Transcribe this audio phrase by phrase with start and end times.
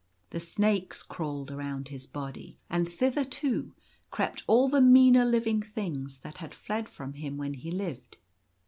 [0.31, 3.75] The snakes crawled around his body; and thither, too,
[4.09, 8.17] crept all the meaner living things that had fled from him when he lived.